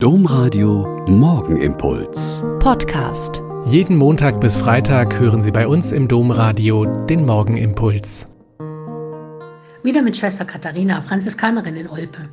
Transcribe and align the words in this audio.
Domradio 0.00 1.04
Morgenimpuls. 1.08 2.44
Podcast. 2.60 3.42
Jeden 3.64 3.96
Montag 3.96 4.40
bis 4.40 4.56
Freitag 4.56 5.18
hören 5.18 5.42
Sie 5.42 5.50
bei 5.50 5.66
uns 5.66 5.90
im 5.90 6.06
Domradio 6.06 6.84
den 7.06 7.26
Morgenimpuls. 7.26 8.28
Wieder 9.82 10.02
mit 10.02 10.16
Schwester 10.16 10.44
Katharina, 10.44 11.00
Franziskanerin 11.00 11.76
in 11.76 11.88
Olpe. 11.88 12.28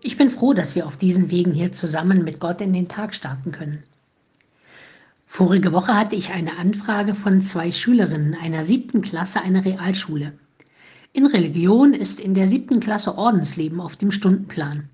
Ich 0.00 0.16
bin 0.16 0.28
froh, 0.28 0.54
dass 0.54 0.74
wir 0.74 0.88
auf 0.88 0.96
diesen 0.96 1.30
Wegen 1.30 1.52
hier 1.52 1.70
zusammen 1.70 2.24
mit 2.24 2.40
Gott 2.40 2.60
in 2.60 2.72
den 2.72 2.88
Tag 2.88 3.14
starten 3.14 3.52
können. 3.52 3.84
Vorige 5.24 5.72
Woche 5.72 5.94
hatte 5.96 6.16
ich 6.16 6.32
eine 6.32 6.58
Anfrage 6.58 7.14
von 7.14 7.40
zwei 7.40 7.70
Schülerinnen 7.70 8.34
einer 8.34 8.64
siebten 8.64 9.02
Klasse 9.02 9.40
einer 9.40 9.64
Realschule. 9.64 10.32
In 11.12 11.26
Religion 11.26 11.94
ist 11.94 12.18
in 12.18 12.34
der 12.34 12.48
siebten 12.48 12.80
Klasse 12.80 13.16
Ordensleben 13.16 13.80
auf 13.80 13.94
dem 13.94 14.10
Stundenplan 14.10 14.88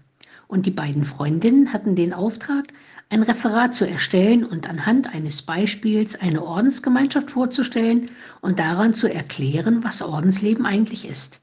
und 0.50 0.66
die 0.66 0.72
beiden 0.72 1.04
Freundinnen 1.04 1.72
hatten 1.72 1.94
den 1.94 2.12
Auftrag, 2.12 2.64
ein 3.08 3.22
Referat 3.22 3.74
zu 3.74 3.88
erstellen 3.88 4.44
und 4.44 4.68
anhand 4.68 5.14
eines 5.14 5.42
Beispiels 5.42 6.20
eine 6.20 6.44
Ordensgemeinschaft 6.44 7.30
vorzustellen 7.30 8.10
und 8.40 8.58
daran 8.58 8.94
zu 8.94 9.12
erklären, 9.12 9.84
was 9.84 10.02
Ordensleben 10.02 10.66
eigentlich 10.66 11.08
ist. 11.08 11.40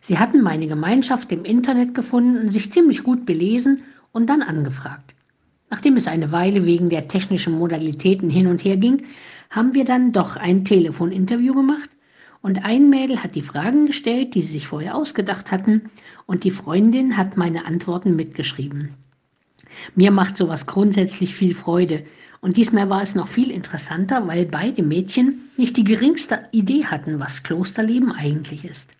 Sie 0.00 0.18
hatten 0.18 0.42
meine 0.42 0.68
Gemeinschaft 0.68 1.32
im 1.32 1.44
Internet 1.44 1.94
gefunden, 1.94 2.50
sich 2.50 2.70
ziemlich 2.70 3.02
gut 3.02 3.24
belesen 3.24 3.82
und 4.12 4.28
dann 4.28 4.42
angefragt. 4.42 5.14
Nachdem 5.70 5.96
es 5.96 6.06
eine 6.06 6.30
Weile 6.30 6.66
wegen 6.66 6.90
der 6.90 7.08
technischen 7.08 7.58
Modalitäten 7.58 8.30
hin 8.30 8.46
und 8.46 8.62
her 8.64 8.76
ging, 8.76 9.04
haben 9.50 9.74
wir 9.74 9.84
dann 9.84 10.12
doch 10.12 10.36
ein 10.36 10.64
Telefoninterview 10.64 11.54
gemacht 11.54 11.90
und 12.48 12.64
ein 12.64 12.88
Mädel 12.88 13.22
hat 13.22 13.34
die 13.34 13.42
Fragen 13.42 13.84
gestellt, 13.84 14.34
die 14.34 14.40
sie 14.40 14.52
sich 14.52 14.66
vorher 14.66 14.94
ausgedacht 14.94 15.52
hatten, 15.52 15.90
und 16.24 16.44
die 16.44 16.50
Freundin 16.50 17.18
hat 17.18 17.36
meine 17.36 17.66
Antworten 17.66 18.16
mitgeschrieben. 18.16 18.94
Mir 19.94 20.10
macht 20.10 20.38
sowas 20.38 20.66
grundsätzlich 20.66 21.34
viel 21.34 21.54
Freude. 21.54 22.06
Und 22.40 22.56
diesmal 22.56 22.88
war 22.88 23.02
es 23.02 23.14
noch 23.14 23.28
viel 23.28 23.50
interessanter, 23.50 24.26
weil 24.26 24.46
beide 24.46 24.82
Mädchen 24.82 25.42
nicht 25.58 25.76
die 25.76 25.84
geringste 25.84 26.48
Idee 26.50 26.86
hatten, 26.86 27.20
was 27.20 27.42
Klosterleben 27.42 28.12
eigentlich 28.12 28.64
ist. 28.64 28.96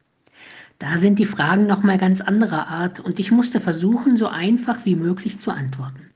Da 0.78 0.98
sind 0.98 1.18
die 1.18 1.24
Fragen 1.24 1.66
noch 1.66 1.82
mal 1.82 1.96
ganz 1.96 2.20
anderer 2.20 2.66
Art 2.66 3.00
und 3.00 3.18
ich 3.18 3.30
musste 3.30 3.60
versuchen, 3.60 4.18
so 4.18 4.26
einfach 4.26 4.84
wie 4.84 4.94
möglich 4.94 5.38
zu 5.38 5.52
antworten. 5.52 6.10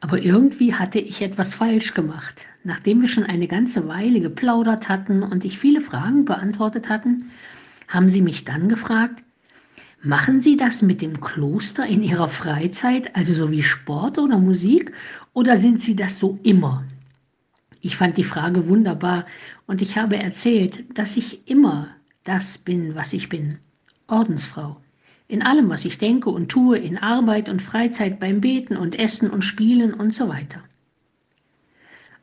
Aber 0.00 0.18
irgendwie 0.18 0.72
hatte 0.72 0.98
ich 0.98 1.20
etwas 1.20 1.52
falsch 1.52 1.92
gemacht. 1.92 2.46
Nachdem 2.68 3.00
wir 3.00 3.08
schon 3.08 3.24
eine 3.24 3.48
ganze 3.48 3.88
Weile 3.88 4.20
geplaudert 4.20 4.90
hatten 4.90 5.22
und 5.22 5.46
ich 5.46 5.58
viele 5.58 5.80
Fragen 5.80 6.26
beantwortet 6.26 6.90
hatten, 6.90 7.30
haben 7.88 8.10
sie 8.10 8.20
mich 8.20 8.44
dann 8.44 8.68
gefragt, 8.68 9.24
machen 10.02 10.42
Sie 10.42 10.58
das 10.58 10.82
mit 10.82 11.00
dem 11.00 11.18
Kloster 11.18 11.86
in 11.86 12.02
Ihrer 12.02 12.28
Freizeit, 12.28 13.16
also 13.16 13.32
so 13.32 13.50
wie 13.50 13.62
Sport 13.62 14.18
oder 14.18 14.36
Musik, 14.38 14.92
oder 15.32 15.56
sind 15.56 15.80
Sie 15.80 15.96
das 15.96 16.18
so 16.18 16.38
immer? 16.42 16.84
Ich 17.80 17.96
fand 17.96 18.18
die 18.18 18.22
Frage 18.22 18.68
wunderbar 18.68 19.24
und 19.66 19.80
ich 19.80 19.96
habe 19.96 20.18
erzählt, 20.18 20.84
dass 20.92 21.16
ich 21.16 21.48
immer 21.48 21.88
das 22.24 22.58
bin, 22.58 22.94
was 22.94 23.14
ich 23.14 23.30
bin. 23.30 23.56
Ordensfrau. 24.08 24.76
In 25.26 25.40
allem, 25.40 25.70
was 25.70 25.86
ich 25.86 25.96
denke 25.96 26.28
und 26.28 26.50
tue, 26.50 26.76
in 26.76 26.98
Arbeit 26.98 27.48
und 27.48 27.62
Freizeit, 27.62 28.20
beim 28.20 28.42
Beten 28.42 28.76
und 28.76 28.98
Essen 28.98 29.30
und 29.30 29.40
Spielen 29.40 29.94
und 29.94 30.14
so 30.14 30.28
weiter. 30.28 30.62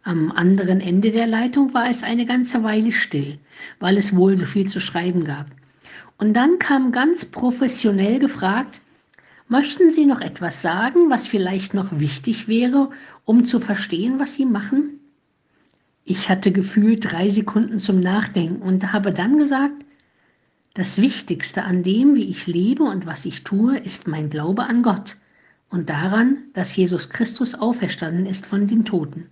Am 0.08 0.32
anderen 0.32 0.82
Ende 0.82 1.10
der 1.10 1.26
Leitung 1.26 1.74
war 1.74 1.90
es 1.90 2.04
eine 2.04 2.28
ganze 2.28 2.62
Weile 2.62 2.92
still, 2.92 3.40
weil 3.80 3.98
es 3.98 4.16
wohl 4.16 4.38
so 4.38 4.46
viel 4.46 4.70
zu 4.70 4.80
schreiben 4.80 5.24
gab. 5.24 5.48
Und 6.20 6.36
dann 6.36 6.60
kam 6.60 6.92
ganz 6.92 7.26
professionell 7.26 8.20
gefragt, 8.20 8.82
möchten 9.48 9.90
Sie 9.90 10.06
noch 10.06 10.22
etwas 10.22 10.62
sagen, 10.62 11.10
was 11.10 11.26
vielleicht 11.26 11.74
noch 11.74 12.00
wichtig 12.00 12.48
wäre, 12.48 12.92
um 13.26 13.46
zu 13.46 13.60
verstehen, 13.60 14.20
was 14.20 14.36
Sie 14.36 14.46
machen? 14.46 15.00
Ich 16.04 16.30
hatte 16.30 16.52
gefühlt 16.52 17.12
drei 17.12 17.30
Sekunden 17.30 17.80
zum 17.80 18.00
Nachdenken 18.00 18.62
und 18.62 18.94
habe 18.94 19.12
dann 19.12 19.40
gesagt, 19.40 19.86
das 20.76 21.02
Wichtigste 21.02 21.64
an 21.64 21.82
dem, 21.82 22.14
wie 22.14 22.30
ich 22.30 22.46
lebe 22.46 22.84
und 22.84 23.08
was 23.08 23.26
ich 23.26 23.44
tue, 23.44 23.80
ist 23.80 24.08
mein 24.08 24.30
Glaube 24.30 24.66
an 24.66 24.84
Gott 24.84 25.18
und 25.72 25.90
daran, 25.90 26.44
dass 26.54 26.76
Jesus 26.76 27.10
Christus 27.10 27.56
auferstanden 27.56 28.28
ist 28.28 28.46
von 28.46 28.68
den 28.68 28.86
Toten. 28.86 29.32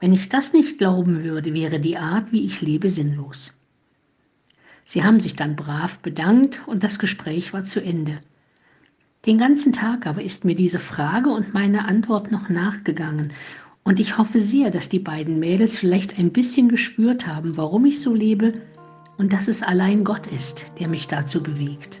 Wenn 0.00 0.12
ich 0.12 0.28
das 0.28 0.52
nicht 0.52 0.78
glauben 0.78 1.24
würde, 1.24 1.54
wäre 1.54 1.80
die 1.80 1.96
Art, 1.96 2.32
wie 2.32 2.44
ich 2.44 2.60
lebe, 2.60 2.90
sinnlos. 2.90 3.58
Sie 4.84 5.02
haben 5.02 5.20
sich 5.20 5.34
dann 5.34 5.56
brav 5.56 6.00
bedankt 6.00 6.60
und 6.66 6.84
das 6.84 6.98
Gespräch 6.98 7.52
war 7.52 7.64
zu 7.64 7.82
Ende. 7.82 8.20
Den 9.24 9.38
ganzen 9.38 9.72
Tag 9.72 10.06
aber 10.06 10.22
ist 10.22 10.44
mir 10.44 10.54
diese 10.54 10.78
Frage 10.78 11.30
und 11.30 11.54
meine 11.54 11.86
Antwort 11.86 12.30
noch 12.30 12.50
nachgegangen 12.50 13.32
und 13.84 14.00
ich 14.00 14.18
hoffe 14.18 14.40
sehr, 14.40 14.70
dass 14.70 14.88
die 14.88 14.98
beiden 14.98 15.38
Mädels 15.38 15.78
vielleicht 15.78 16.18
ein 16.18 16.32
bisschen 16.32 16.68
gespürt 16.68 17.26
haben, 17.26 17.56
warum 17.56 17.84
ich 17.84 18.00
so 18.00 18.14
lebe 18.14 18.54
und 19.18 19.32
dass 19.32 19.46
es 19.46 19.62
allein 19.62 20.04
Gott 20.04 20.26
ist, 20.26 20.66
der 20.78 20.88
mich 20.88 21.06
dazu 21.06 21.42
bewegt. 21.42 22.00